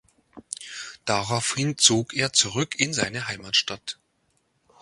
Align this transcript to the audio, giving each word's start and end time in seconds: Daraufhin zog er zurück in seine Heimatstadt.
Daraufhin 1.05 1.77
zog 1.77 2.15
er 2.15 2.33
zurück 2.33 2.73
in 2.79 2.91
seine 2.91 3.27
Heimatstadt. 3.27 3.99